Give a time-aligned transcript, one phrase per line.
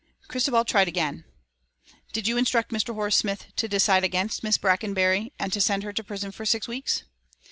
[0.27, 1.25] Christabel tried again.
[2.11, 2.95] "Did you instruct Mr.
[2.95, 6.67] Horace Smith to decide against Miss Brackenbury, and to send her to prison for six
[6.67, 7.03] weeks?"